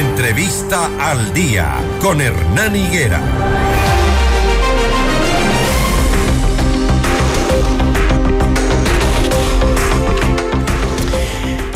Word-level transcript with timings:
Entrevista 0.00 0.88
al 0.98 1.34
día 1.34 1.76
con 2.00 2.22
Hernán 2.22 2.74
Higuera. 2.74 3.20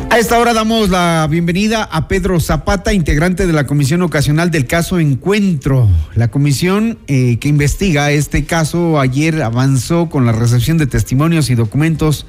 A 0.09 0.19
esta 0.19 0.39
hora 0.39 0.55
damos 0.55 0.89
la 0.89 1.27
bienvenida 1.31 1.83
a 1.85 2.09
Pedro 2.09 2.41
Zapata, 2.41 2.95
integrante 2.95 3.47
de 3.47 3.53
la 3.53 3.67
Comisión 3.67 4.01
Ocasional 4.01 4.51
del 4.51 4.67
caso 4.67 4.99
Encuentro. 4.99 5.91
La 6.15 6.29
comisión 6.29 6.99
eh, 7.09 7.38
que 7.38 7.49
investiga 7.49 8.11
este 8.11 8.47
caso 8.47 9.01
ayer 9.01 9.43
avanzó 9.43 10.09
con 10.09 10.25
la 10.25 10.33
recepción 10.33 10.79
de 10.79 10.87
testimonios 10.87 11.51
y 11.51 11.56
documentos 11.56 12.25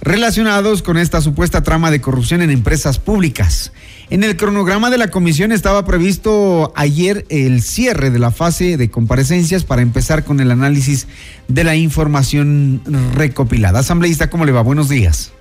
relacionados 0.00 0.82
con 0.82 0.96
esta 0.98 1.20
supuesta 1.20 1.62
trama 1.62 1.90
de 1.90 2.00
corrupción 2.00 2.42
en 2.42 2.50
empresas 2.50 2.98
públicas. 2.98 3.72
En 4.08 4.22
el 4.22 4.36
cronograma 4.36 4.90
de 4.90 4.98
la 4.98 5.08
comisión 5.08 5.50
estaba 5.50 5.84
previsto 5.84 6.72
ayer 6.76 7.24
el 7.28 7.62
cierre 7.62 8.10
de 8.10 8.18
la 8.18 8.30
fase 8.30 8.76
de 8.76 8.90
comparecencias 8.90 9.64
para 9.64 9.82
empezar 9.82 10.24
con 10.24 10.40
el 10.40 10.50
análisis 10.50 11.08
de 11.48 11.64
la 11.64 11.74
información 11.74 12.82
recopilada. 13.14 13.80
Asambleísta, 13.80 14.30
¿cómo 14.30 14.44
le 14.44 14.52
va? 14.52 14.62
Buenos 14.62 14.88
días. 14.88 15.32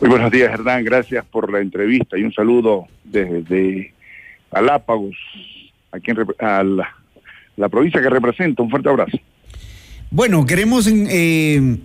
Muy 0.00 0.10
buenos 0.10 0.30
días, 0.30 0.52
Hernán. 0.52 0.84
Gracias 0.84 1.24
por 1.26 1.52
la 1.52 1.60
entrevista 1.60 2.16
y 2.16 2.22
un 2.22 2.32
saludo 2.32 2.86
desde 3.04 3.92
Galápagos, 4.52 5.16
aquí 5.92 6.12
en, 6.12 6.18
a 6.38 6.62
la, 6.62 7.68
provincia 7.68 8.00
que 8.00 8.08
representa. 8.08 8.62
Un 8.62 8.70
fuerte 8.70 8.88
abrazo. 8.88 9.18
Bueno, 10.10 10.46
queremos 10.46 10.86
eh, 10.88 11.76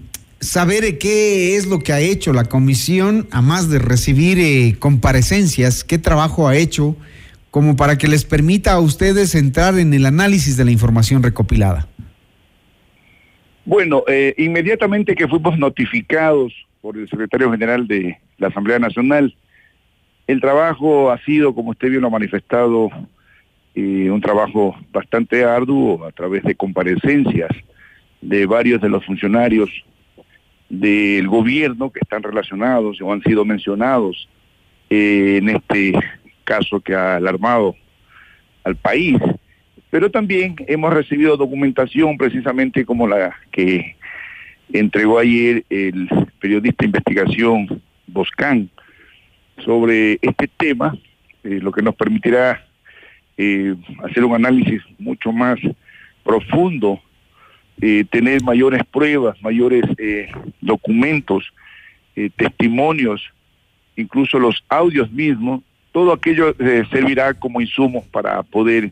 saber 0.43 0.97
qué 0.97 1.55
es 1.55 1.67
lo 1.67 1.79
que 1.79 1.93
ha 1.93 1.99
hecho 1.99 2.33
la 2.33 2.45
comisión, 2.45 3.27
a 3.31 3.41
más 3.41 3.69
de 3.69 3.79
recibir 3.79 4.37
eh, 4.39 4.75
comparecencias, 4.77 5.83
qué 5.83 5.97
trabajo 5.97 6.47
ha 6.47 6.55
hecho 6.55 6.95
como 7.49 7.75
para 7.75 7.97
que 7.97 8.07
les 8.07 8.25
permita 8.25 8.73
a 8.73 8.79
ustedes 8.79 9.35
entrar 9.35 9.77
en 9.77 9.93
el 9.93 10.05
análisis 10.05 10.57
de 10.57 10.65
la 10.65 10.71
información 10.71 11.21
recopilada. 11.21 11.87
Bueno, 13.63 14.03
eh, 14.07 14.33
inmediatamente 14.37 15.15
que 15.15 15.27
fuimos 15.27 15.57
notificados 15.57 16.51
por 16.81 16.97
el 16.97 17.07
secretario 17.07 17.51
general 17.51 17.87
de 17.87 18.17
la 18.37 18.47
Asamblea 18.47 18.79
Nacional. 18.79 19.35
El 20.27 20.41
trabajo 20.41 21.11
ha 21.11 21.19
sido, 21.23 21.53
como 21.53 21.71
usted 21.71 21.89
bien 21.89 22.01
lo 22.01 22.07
ha 22.07 22.11
manifestado, 22.11 22.89
eh, 23.75 24.09
un 24.09 24.19
trabajo 24.19 24.75
bastante 24.91 25.45
arduo 25.45 26.05
a 26.05 26.11
través 26.11 26.43
de 26.43 26.55
comparecencias 26.55 27.51
de 28.21 28.45
varios 28.45 28.81
de 28.81 28.89
los 28.89 29.05
funcionarios 29.05 29.69
del 30.79 31.27
gobierno 31.27 31.91
que 31.91 31.99
están 32.01 32.23
relacionados 32.23 32.99
o 32.99 33.13
han 33.13 33.21
sido 33.21 33.45
mencionados 33.45 34.27
eh, 34.89 35.37
en 35.37 35.49
este 35.49 35.93
caso 36.43 36.79
que 36.79 36.95
ha 36.95 37.17
alarmado 37.17 37.75
al 38.63 38.75
país. 38.75 39.17
Pero 39.91 40.09
también 40.09 40.55
hemos 40.67 40.91
recibido 40.91 41.37
documentación 41.37 42.17
precisamente 42.17 42.85
como 42.85 43.07
la 43.07 43.35
que 43.51 43.95
entregó 44.71 45.19
ayer 45.19 45.63
el 45.69 46.09
periodista 46.39 46.77
de 46.79 46.87
investigación 46.87 47.81
Boscán 48.07 48.69
sobre 49.63 50.17
este 50.23 50.47
tema, 50.57 50.97
eh, 51.43 51.59
lo 51.61 51.71
que 51.71 51.83
nos 51.83 51.93
permitirá 51.93 52.65
eh, 53.37 53.75
hacer 54.03 54.25
un 54.25 54.33
análisis 54.33 54.81
mucho 54.97 55.31
más 55.31 55.59
profundo, 56.23 56.99
eh, 57.81 58.05
tener 58.09 58.43
mayores 58.43 58.83
pruebas, 58.85 59.41
mayores 59.41 59.83
documentos, 60.61 61.43
testimonios, 62.35 63.21
incluso 63.95 64.37
los 64.37 64.63
audios 64.69 65.11
mismos, 65.11 65.61
todo 65.91 66.13
aquello 66.13 66.55
servirá 66.91 67.33
como 67.33 67.59
insumos 67.59 68.05
para 68.05 68.43
poder 68.43 68.91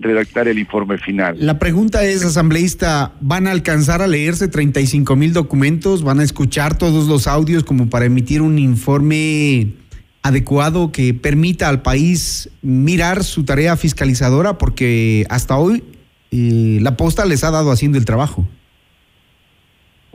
redactar 0.00 0.48
el 0.48 0.58
informe 0.58 0.98
final. 0.98 1.36
La 1.38 1.58
pregunta 1.58 2.04
es, 2.04 2.24
asambleísta, 2.24 3.12
¿van 3.20 3.46
a 3.46 3.52
alcanzar 3.52 4.02
a 4.02 4.06
leerse 4.06 4.48
35 4.48 5.14
mil 5.14 5.32
documentos? 5.32 6.02
¿Van 6.02 6.20
a 6.20 6.24
escuchar 6.24 6.76
todos 6.76 7.06
los 7.06 7.26
audios 7.26 7.62
como 7.62 7.88
para 7.88 8.06
emitir 8.06 8.40
un 8.42 8.58
informe 8.58 9.74
adecuado 10.22 10.90
que 10.90 11.14
permita 11.14 11.68
al 11.68 11.82
país 11.82 12.48
mirar 12.62 13.22
su 13.22 13.44
tarea 13.44 13.76
fiscalizadora? 13.76 14.56
Porque 14.58 15.26
hasta 15.28 15.56
hoy 15.56 15.84
eh, 16.30 16.78
la 16.80 16.96
posta 16.96 17.24
les 17.24 17.44
ha 17.44 17.50
dado 17.50 17.70
haciendo 17.70 17.98
el 17.98 18.04
trabajo. 18.04 18.46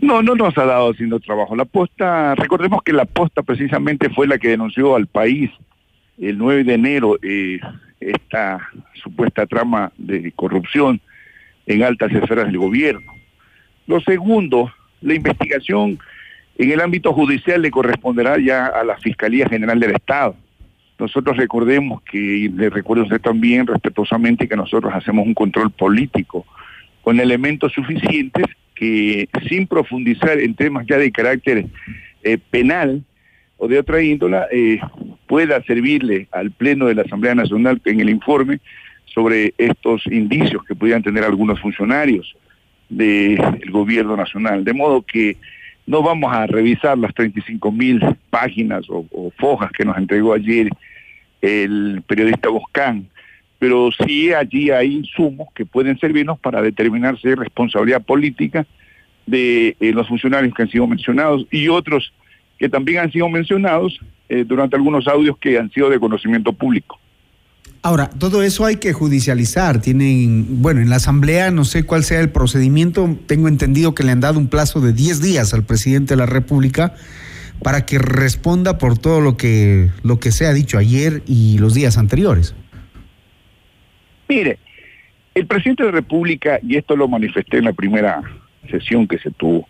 No, 0.02 0.22
no 0.22 0.36
nos 0.36 0.58
ha 0.58 0.66
dado 0.66 0.92
haciendo 0.92 1.20
trabajo. 1.20 1.56
La 1.56 1.66
posta, 1.66 2.36
recordemos 2.36 2.84
que 2.84 2.94
la 2.94 3.06
posta 3.06 3.44
precisamente 3.44 4.10
fue 4.10 4.28
la 4.28 4.38
que 4.38 4.50
denunció 4.50 4.96
al 4.96 5.08
país 5.08 5.52
el 6.18 6.38
9 6.38 6.64
de 6.64 6.74
enero 6.74 7.18
eh, 7.22 7.60
esta 8.00 8.60
supuesta 8.94 9.46
trama 9.46 9.92
de 9.98 10.32
corrupción 10.34 11.02
en 11.66 11.84
altas 11.84 12.12
esferas 12.12 12.46
del 12.48 12.58
gobierno. 12.58 13.12
Lo 13.88 14.00
segundo, 14.02 14.72
la 15.02 15.14
investigación 15.14 16.00
en 16.58 16.72
el 16.72 16.82
ámbito 16.82 17.14
judicial 17.14 17.62
le 17.62 17.72
corresponderá 17.72 18.38
ya 18.40 18.68
a 18.68 18.84
la 18.84 18.98
Fiscalía 18.98 19.48
General 19.48 19.80
del 19.80 19.96
Estado. 19.96 20.36
Nosotros 20.98 21.36
recordemos 21.38 22.02
que, 22.04 22.18
y 22.18 22.50
le 22.50 22.70
recuerdo 22.70 23.04
usted 23.04 23.22
también 23.22 23.68
respetuosamente, 23.68 24.48
que 24.48 24.56
nosotros 24.56 24.94
hacemos 24.94 25.26
un 25.26 25.34
control 25.34 25.72
político 25.72 26.46
con 27.02 27.20
elementos 27.20 27.74
suficientes 27.74 28.46
que 28.74 29.30
sin 29.48 29.68
profundizar 29.68 30.40
en 30.40 30.56
temas 30.56 30.86
ya 30.88 30.98
de 30.98 31.12
carácter 31.12 31.66
eh, 32.24 32.38
penal 32.50 33.04
o 33.58 33.68
de 33.68 33.80
otra 33.80 34.02
índola, 34.02 34.48
eh, 34.52 34.80
pueda 35.28 35.62
servirle 35.64 36.28
al 36.32 36.52
Pleno 36.52 36.88
de 36.88 36.96
la 36.96 37.04
Asamblea 37.04 37.36
Nacional 37.36 37.82
en 37.86 38.00
el 38.00 38.10
informe 38.10 38.60
sobre 39.06 39.54
estos 39.58 40.06
indicios 40.08 40.64
que 40.66 40.76
pudieran 40.76 41.04
tener 41.04 41.24
algunos 41.24 41.60
funcionarios 41.60 42.36
del 42.90 43.40
gobierno 43.72 44.18
nacional. 44.18 44.64
De 44.64 44.74
modo 44.74 45.02
que 45.02 45.38
no 45.88 46.02
vamos 46.02 46.34
a 46.34 46.48
revisar 46.48 46.98
las 46.98 47.14
35 47.14 47.72
mil 47.72 48.02
páginas 48.30 48.86
o, 48.90 49.06
fojas 49.38 49.72
que 49.72 49.86
nos 49.86 49.98
entregó 49.98 50.34
ayer 50.34 50.70
el 51.46 52.02
periodista 52.08 52.50
Boscán, 52.50 53.08
pero 53.60 53.90
sí 54.06 54.34
allí 54.34 54.72
hay 54.72 54.96
insumos 54.96 55.48
que 55.54 55.66
pueden 55.66 55.98
servirnos 56.00 56.40
para 56.40 56.62
determinar 56.62 57.20
si 57.20 57.30
hay 57.30 57.36
responsabilidad 57.36 58.02
política 58.02 58.66
de 59.26 59.76
eh, 59.80 59.92
los 59.92 60.08
funcionarios 60.08 60.54
que 60.54 60.64
han 60.64 60.70
sido 60.70 60.88
mencionados 60.88 61.46
y 61.52 61.68
otros 61.68 62.14
que 62.58 62.70
también 62.70 63.00
han 63.00 63.12
sido 63.12 63.28
mencionados 63.30 64.00
eh, 64.30 64.44
durante 64.46 64.76
algunos 64.76 65.08
audios 65.08 65.38
que 65.38 65.58
han 65.58 65.72
sido 65.72 65.90
de 65.90 66.00
conocimiento 66.00 66.54
público. 66.54 67.00
Ahora, 67.82 68.10
todo 68.10 68.42
eso 68.42 68.66
hay 68.66 68.78
que 68.78 68.94
judicializar. 68.94 69.80
Tienen, 69.80 70.64
bueno, 70.64 70.82
en 70.82 70.90
la 70.90 70.96
Asamblea 70.96 71.52
no 71.52 71.66
sé 71.66 71.84
cuál 71.84 72.04
sea 72.04 72.20
el 72.20 72.30
procedimiento. 72.30 73.16
Tengo 73.28 73.48
entendido 73.48 73.94
que 73.94 74.04
le 74.04 74.12
han 74.12 74.22
dado 74.22 74.40
un 74.40 74.48
plazo 74.48 74.82
de 74.82 74.92
10 74.92 75.22
días 75.22 75.54
al 75.54 75.64
presidente 75.64 76.16
de 76.16 76.18
la 76.18 76.26
República 76.26 76.96
para 77.62 77.86
que 77.86 77.98
responda 77.98 78.78
por 78.78 78.98
todo 78.98 79.22
lo 79.22 79.38
que, 79.38 79.90
lo 80.04 80.20
que 80.20 80.32
se 80.32 80.46
ha 80.46 80.54
dicho 80.54 80.78
ayer 80.78 81.24
y 81.26 81.58
los 81.58 81.74
días 81.74 81.98
anteriores. 81.98 82.56
Mire, 84.28 84.60
el 85.34 85.48
presidente 85.48 85.84
de 85.84 85.90
la 85.90 85.96
República, 85.96 86.60
y 86.64 86.78
esto 86.78 86.96
lo 86.96 87.08
manifesté 87.08 87.58
en 87.58 87.66
la 87.66 87.74
primera 87.74 88.22
sesión 88.70 89.08
que 89.08 89.18
se 89.20 89.32
tuvo, 89.32 89.68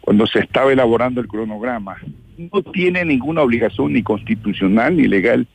cuando 0.00 0.26
se 0.26 0.40
estaba 0.40 0.72
elaborando 0.72 1.20
el 1.20 1.28
cronograma, 1.28 1.96
no 2.38 2.62
tiene 2.62 3.04
ninguna 3.04 3.42
obligación 3.42 3.92
ni 3.92 4.02
constitucional 4.02 4.96
ni 4.96 5.06
legal 5.08 5.46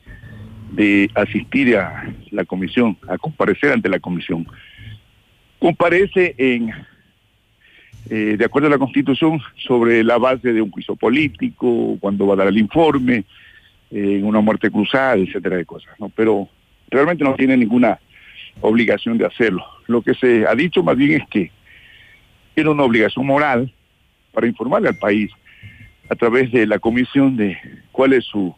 de 0.72 1.10
asistir 1.14 1.76
a 1.76 2.12
la 2.30 2.44
comisión, 2.44 2.96
a 3.08 3.16
comparecer 3.18 3.72
ante 3.72 3.88
la 3.88 3.98
comisión. 3.98 4.46
Comparece 5.58 6.34
en, 6.38 6.70
eh, 8.10 8.36
de 8.38 8.44
acuerdo 8.44 8.68
a 8.68 8.70
la 8.70 8.78
constitución, 8.78 9.40
sobre 9.56 10.04
la 10.04 10.18
base 10.18 10.52
de 10.52 10.60
un 10.60 10.70
juicio 10.70 10.96
político, 10.96 11.96
cuando 12.00 12.26
va 12.26 12.34
a 12.34 12.38
dar 12.38 12.48
el 12.48 12.58
informe, 12.58 13.24
en 13.90 14.24
una 14.24 14.40
muerte 14.40 14.70
cruzada, 14.70 15.14
etcétera 15.14 15.56
de 15.56 15.64
cosas, 15.64 15.94
¿no? 16.00 16.08
Pero 16.08 16.48
realmente 16.90 17.22
no 17.22 17.34
tiene 17.34 17.56
ninguna 17.56 18.00
obligación 18.60 19.18
de 19.18 19.26
hacerlo. 19.26 19.64
Lo 19.86 20.02
que 20.02 20.14
se 20.14 20.46
ha 20.46 20.54
dicho 20.54 20.82
más 20.82 20.96
bien 20.96 21.20
es 21.20 21.28
que 21.28 21.52
tiene 22.54 22.70
una 22.70 22.82
obligación 22.82 23.26
moral 23.26 23.72
para 24.32 24.46
informarle 24.46 24.88
al 24.88 24.96
país 24.96 25.30
a 26.10 26.14
través 26.14 26.50
de 26.52 26.66
la 26.66 26.78
comisión 26.78 27.36
de 27.36 27.56
cuál 27.92 28.12
es 28.12 28.24
su 28.24 28.54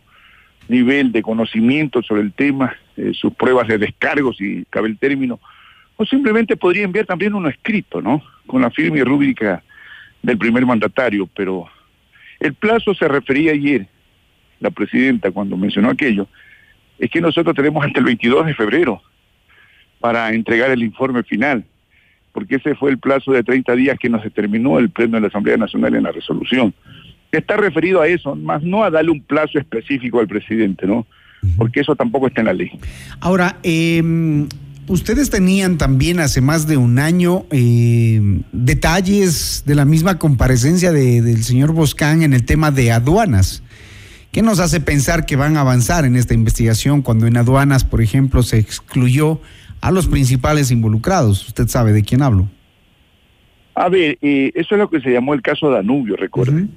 nivel 0.69 1.13
de 1.13 1.23
conocimiento 1.23 2.03
sobre 2.03 2.23
el 2.23 2.33
tema, 2.33 2.75
eh, 2.97 3.13
sus 3.15 3.33
pruebas 3.35 3.69
de 3.69 3.79
descargo, 3.79 4.33
si 4.33 4.65
cabe 4.71 4.89
el 4.89 4.99
término, 4.99 5.39
o 5.97 6.05
simplemente 6.05 6.57
podría 6.57 6.85
enviar 6.85 7.07
también 7.07 7.35
uno 7.35 7.49
escrito, 7.49 8.01
¿no? 8.03 8.23
Con 8.47 8.63
la 8.63 8.71
firma 8.71 8.99
y 8.99 9.03
rúbrica 9.03 9.63
del 10.23 10.39
primer 10.39 10.67
mandatario, 10.67 11.29
pero 11.35 11.67
el 12.41 12.55
plazo 12.55 12.95
se 12.95 13.09
refería 13.09 13.53
ayer, 13.53 13.87
la 14.61 14.71
presidenta 14.71 15.31
cuando 15.31 15.57
mencionó 15.57 15.91
aquello, 15.91 16.29
es 16.99 17.11
que 17.11 17.21
nosotros 17.21 17.55
tenemos 17.55 17.85
hasta 17.85 17.99
el 17.99 18.07
22 18.07 18.47
de 18.47 18.55
febrero 18.55 19.03
para 20.01 20.33
entregar 20.33 20.71
el 20.71 20.83
informe 20.83 21.23
final 21.23 21.65
porque 22.37 22.57
ese 22.57 22.75
fue 22.75 22.91
el 22.91 22.99
plazo 22.99 23.33
de 23.33 23.43
30 23.43 23.75
días 23.77 23.99
que 23.99 24.11
nos 24.11 24.23
determinó 24.23 24.79
el 24.79 24.91
Pleno 24.91 25.15
de 25.15 25.23
la 25.23 25.29
Asamblea 25.29 25.57
Nacional 25.57 25.95
en 25.95 26.03
la 26.03 26.13
resolución. 26.13 26.75
Está 27.33 27.57
referido 27.57 28.03
a 28.03 28.09
eso, 28.09 28.37
más 28.37 28.63
no 28.63 28.85
a 28.85 28.91
darle 28.91 29.11
un 29.11 29.23
plazo 29.23 29.59
específico 29.59 30.21
al 30.21 30.29
presidente, 30.29 30.87
¿no? 30.87 31.07
porque 31.57 31.81
eso 31.81 31.97
tampoco 31.97 32.27
está 32.27 32.43
en 32.43 32.47
la 32.49 32.53
ley. 32.53 32.73
Ahora, 33.21 33.57
eh, 33.63 34.03
ustedes 34.89 35.31
tenían 35.31 35.79
también 35.79 36.21
hace 36.21 36.41
más 36.41 36.67
de 36.67 36.77
un 36.77 36.99
año 36.99 37.47
eh, 37.51 38.21
detalles 38.53 39.65
de 39.67 39.75
la 39.75 39.85
misma 39.85 40.19
comparecencia 40.19 40.93
de, 40.93 41.23
del 41.23 41.43
señor 41.43 41.73
Boscán 41.73 42.23
en 42.23 42.33
el 42.33 42.45
tema 42.45 42.71
de 42.71 42.93
aduanas. 42.93 43.63
¿Qué 44.33 44.43
nos 44.43 44.61
hace 44.61 44.81
pensar 44.81 45.25
que 45.25 45.37
van 45.37 45.57
a 45.57 45.63
avanzar 45.63 46.05
en 46.05 46.15
esta 46.15 46.35
investigación 46.35 47.03
cuando 47.03 47.27
en 47.27 47.37
aduanas, 47.37 47.85
por 47.85 48.03
ejemplo, 48.03 48.43
se 48.43 48.59
excluyó 48.59 49.41
a 49.81 49.91
los 49.91 50.09
principales 50.09 50.71
involucrados? 50.71 51.49
Usted 51.49 51.69
sabe 51.69 51.93
de 51.93 52.03
quién 52.03 52.23
hablo. 52.23 52.49
A 53.75 53.89
ver, 53.89 54.19
eh, 54.21 54.53
eso 54.55 54.75
es 54.75 54.79
lo 54.79 54.91
que 54.91 55.01
se 55.01 55.11
llamó 55.11 55.35
el 55.35 55.43
caso 55.43 55.71
Danubio, 55.71 56.17
recuerden. 56.17 56.71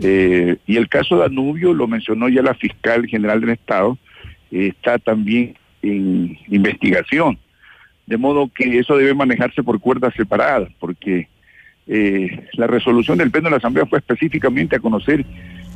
eh, 0.00 0.56
y 0.66 0.76
el 0.76 0.88
caso 0.88 1.16
Danubio 1.16 1.74
lo 1.74 1.88
mencionó 1.88 2.28
ya 2.28 2.42
la 2.42 2.54
fiscal 2.54 3.06
general 3.06 3.40
del 3.40 3.50
Estado, 3.50 3.98
eh, 4.50 4.68
está 4.68 4.98
también 4.98 5.54
en 5.82 6.38
investigación. 6.48 7.38
De 8.06 8.16
modo 8.16 8.50
que 8.52 8.78
eso 8.78 8.96
debe 8.96 9.14
manejarse 9.14 9.62
por 9.62 9.78
cuerdas 9.78 10.12
separadas, 10.16 10.68
porque 10.80 11.28
eh, 11.86 12.48
la 12.54 12.66
resolución 12.66 13.18
del 13.18 13.30
Pleno 13.30 13.46
de 13.46 13.52
la 13.52 13.56
Asamblea 13.58 13.86
fue 13.86 13.98
específicamente 13.98 14.76
a 14.76 14.80
conocer 14.80 15.24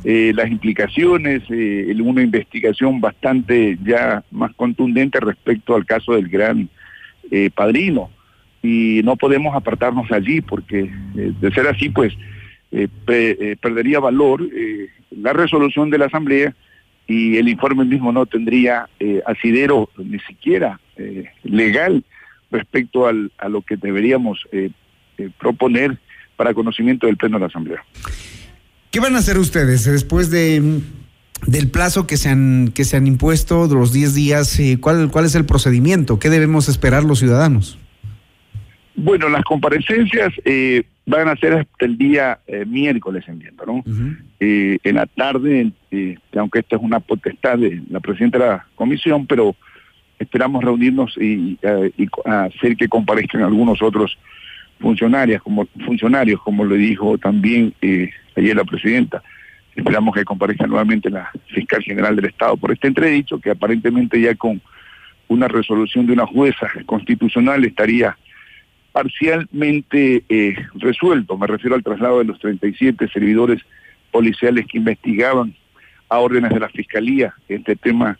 eh, 0.03 0.33
las 0.35 0.51
implicaciones, 0.51 1.43
eh, 1.49 1.95
una 2.03 2.21
investigación 2.21 3.01
bastante 3.01 3.77
ya 3.83 4.23
más 4.31 4.53
contundente 4.55 5.19
respecto 5.19 5.75
al 5.75 5.85
caso 5.85 6.13
del 6.13 6.27
gran 6.27 6.69
eh, 7.31 7.49
padrino. 7.55 8.09
Y 8.61 9.01
no 9.03 9.15
podemos 9.15 9.55
apartarnos 9.55 10.11
allí, 10.11 10.41
porque 10.41 10.91
de 11.13 11.51
ser 11.51 11.67
así, 11.67 11.89
pues 11.89 12.13
pe- 13.05 13.57
perdería 13.61 13.99
valor 13.99 14.41
la 15.11 15.33
resolución 15.33 15.89
de 15.91 15.99
la 15.99 16.07
Asamblea 16.07 16.53
y 17.07 17.37
el 17.37 17.47
informe 17.47 17.85
mismo 17.85 18.11
no 18.11 18.25
tendría 18.25 18.89
asidero 19.27 19.89
ni 19.97 20.17
siquiera 20.19 20.79
legal 21.43 22.03
respecto 22.57 23.07
al, 23.07 23.31
a 23.37 23.49
lo 23.49 23.61
que 23.61 23.77
deberíamos 23.77 24.39
eh, 24.51 24.71
eh, 25.17 25.29
proponer 25.39 25.97
para 26.35 26.53
conocimiento 26.53 27.07
del 27.07 27.17
Pleno 27.17 27.37
de 27.37 27.41
la 27.41 27.47
Asamblea. 27.47 27.83
¿Qué 28.91 28.99
van 28.99 29.15
a 29.15 29.19
hacer 29.19 29.37
ustedes 29.37 29.85
después 29.85 30.29
de 30.31 30.81
del 31.47 31.69
plazo 31.69 32.07
que 32.07 32.17
se 32.17 32.29
han 32.29 32.71
que 32.73 32.85
se 32.85 32.95
han 32.97 33.07
impuesto 33.07 33.67
de 33.67 33.75
los 33.75 33.91
10 33.93 34.15
días? 34.15 34.59
eh, 34.59 34.77
¿Cuál 34.79 35.09
cuál 35.11 35.25
es 35.25 35.35
el 35.35 35.45
procedimiento? 35.45 36.17
¿Qué 36.19 36.29
debemos 36.29 36.69
esperar 36.69 37.03
los 37.03 37.19
ciudadanos? 37.19 37.77
Bueno, 38.95 39.27
las 39.27 39.43
comparecencias 39.43 40.31
eh, 40.45 40.83
van 41.05 41.27
a 41.27 41.35
ser 41.35 41.53
hasta 41.53 41.85
el 41.85 41.97
día 41.97 42.39
eh, 42.47 42.65
miércoles, 42.65 43.25
entiendo, 43.27 43.65
¿no? 43.65 43.83
Eh, 44.39 44.77
en 44.83 44.95
la 44.95 45.05
tarde, 45.05 45.71
eh, 45.91 46.17
aunque 46.37 46.59
esta 46.59 46.77
es 46.77 46.81
una 46.81 46.99
potestad 46.99 47.57
de 47.57 47.81
la 47.89 47.99
presidenta 47.99 48.39
de 48.39 48.45
la 48.45 48.67
comisión, 48.75 49.27
pero 49.27 49.55
esperamos 50.19 50.63
reunirnos 50.63 51.17
y, 51.17 51.57
eh, 51.61 51.91
hacer 52.25 52.75
que 52.77 52.87
comparezcan 52.87 53.43
algunos 53.43 53.81
otros 53.81 54.17
funcionarios, 54.79 55.41
como 55.41 55.65
funcionarios, 55.85 56.41
como 56.41 56.65
le 56.65 56.77
dijo 56.77 57.17
también 57.17 57.73
eh, 57.81 58.09
ayer 58.35 58.55
la 58.55 58.65
presidenta. 58.65 59.23
Esperamos 59.75 60.15
que 60.15 60.23
comparezca 60.23 60.67
nuevamente 60.67 61.09
la 61.09 61.29
fiscal 61.47 61.81
general 61.83 62.15
del 62.15 62.25
Estado 62.25 62.55
por 62.57 62.71
este 62.71 62.87
entredicho, 62.87 63.39
que 63.39 63.51
aparentemente 63.51 64.19
ya 64.19 64.35
con 64.35 64.61
una 65.27 65.47
resolución 65.47 66.05
de 66.05 66.13
una 66.13 66.25
jueza 66.25 66.69
constitucional 66.85 67.63
estaría 67.65 68.17
parcialmente 68.91 70.23
eh, 70.29 70.55
resuelto. 70.75 71.37
Me 71.37 71.47
refiero 71.47 71.75
al 71.75 71.83
traslado 71.83 72.19
de 72.19 72.25
los 72.25 72.39
37 72.39 73.09
servidores 73.09 73.61
policiales 74.11 74.65
que 74.67 74.77
investigaban 74.77 75.53
a 76.07 76.19
órdenes 76.19 76.51
de 76.51 76.59
la 76.61 76.69
Fiscalía 76.69 77.33
este 77.49 77.75
tema, 77.75 78.17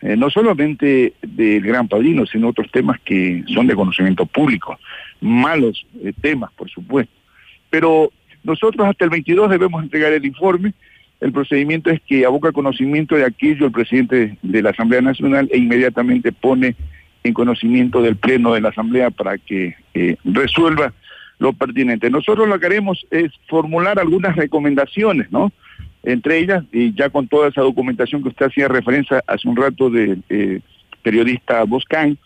eh, 0.00 0.16
no 0.16 0.30
solamente 0.30 1.14
del 1.22 1.62
Gran 1.62 1.88
Padrino, 1.88 2.26
sino 2.26 2.48
otros 2.48 2.70
temas 2.70 3.00
que 3.00 3.44
son 3.48 3.66
de 3.66 3.74
conocimiento 3.74 4.26
público. 4.26 4.78
Malos 5.20 5.86
eh, 6.02 6.12
temas, 6.20 6.52
por 6.52 6.68
supuesto. 6.68 7.12
Pero 7.70 8.12
nosotros 8.42 8.86
hasta 8.86 9.04
el 9.04 9.10
22 9.10 9.50
debemos 9.50 9.82
entregar 9.82 10.12
el 10.12 10.26
informe. 10.26 10.74
El 11.20 11.32
procedimiento 11.32 11.90
es 11.90 12.00
que 12.02 12.26
aboca 12.26 12.52
conocimiento 12.52 13.16
de 13.16 13.24
aquello 13.24 13.66
el 13.66 13.72
presidente 13.72 14.36
de 14.42 14.62
la 14.62 14.70
Asamblea 14.70 15.00
Nacional 15.00 15.48
e 15.50 15.58
inmediatamente 15.58 16.32
pone 16.32 16.76
en 17.22 17.32
conocimiento 17.32 18.02
del 18.02 18.16
Pleno 18.16 18.52
de 18.52 18.60
la 18.60 18.68
Asamblea 18.68 19.10
para 19.10 19.38
que 19.38 19.74
eh, 19.94 20.16
resuelva 20.24 20.92
lo 21.38 21.52
pertinente. 21.54 22.10
Nosotros 22.10 22.46
lo 22.46 22.60
que 22.60 22.66
haremos 22.66 23.06
es 23.10 23.32
formular 23.48 23.98
algunas 23.98 24.36
recomendaciones, 24.36 25.32
¿no? 25.32 25.50
Entre 26.04 26.38
ellas, 26.38 26.64
y 26.70 26.94
ya 26.94 27.08
con 27.08 27.28
toda 27.28 27.48
esa 27.48 27.62
documentación 27.62 28.22
que 28.22 28.28
usted 28.28 28.46
hacía 28.46 28.68
referencia 28.68 29.22
hace 29.26 29.48
un 29.48 29.56
rato 29.56 29.88
del 29.88 30.22
eh, 30.28 30.60
periodista 31.02 31.64
Boscan, 31.64 32.18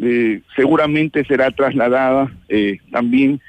eh, 0.00 0.42
seguramente 0.54 1.24
será 1.24 1.50
trasladada 1.50 2.30
eh, 2.48 2.78
también 2.92 3.40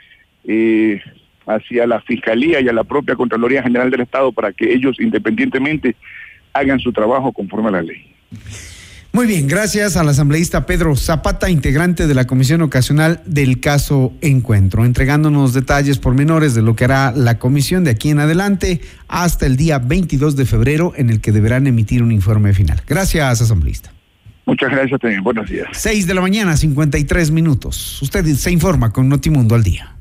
eh, 0.45 0.99
hacia 1.45 1.85
la 1.85 2.01
Fiscalía 2.01 2.59
y 2.59 2.67
a 2.67 2.73
la 2.73 2.83
propia 2.83 3.15
Contraloría 3.15 3.61
General 3.61 3.91
del 3.91 4.01
Estado 4.01 4.31
para 4.31 4.51
que 4.51 4.73
ellos 4.73 4.99
independientemente 4.99 5.95
hagan 6.53 6.79
su 6.79 6.91
trabajo 6.91 7.31
conforme 7.31 7.69
a 7.69 7.73
la 7.73 7.81
ley. 7.83 8.13
Muy 9.11 9.25
bien, 9.25 9.47
gracias 9.47 9.97
al 9.97 10.07
asambleísta 10.07 10.67
Pedro 10.67 10.95
Zapata, 10.95 11.49
integrante 11.49 12.05
de 12.05 12.13
la 12.13 12.27
Comisión 12.27 12.61
Ocasional 12.61 13.21
del 13.25 13.59
caso 13.59 14.13
Encuentro, 14.21 14.85
entregándonos 14.85 15.53
detalles 15.53 15.97
pormenores 15.97 16.53
de 16.53 16.61
lo 16.61 16.75
que 16.75 16.83
hará 16.83 17.11
la 17.11 17.39
comisión 17.39 17.83
de 17.83 17.89
aquí 17.89 18.11
en 18.11 18.19
adelante 18.19 18.81
hasta 19.07 19.47
el 19.47 19.57
día 19.57 19.79
22 19.79 20.35
de 20.35 20.45
febrero 20.45 20.93
en 20.95 21.09
el 21.09 21.21
que 21.21 21.31
deberán 21.31 21.65
emitir 21.65 22.03
un 22.03 22.11
informe 22.11 22.53
final. 22.53 22.83
Gracias, 22.87 23.41
asambleísta. 23.41 23.91
Muchas 24.45 24.69
gracias 24.69 24.99
también. 25.01 25.23
Buenos 25.23 25.49
días. 25.49 25.67
6 25.71 26.05
de 26.05 26.13
la 26.13 26.21
mañana, 26.21 26.55
53 26.55 27.31
minutos. 27.31 28.01
Usted 28.03 28.25
se 28.35 28.51
informa 28.51 28.93
con 28.93 29.09
Notimundo 29.09 29.55
al 29.55 29.63
día. 29.63 29.98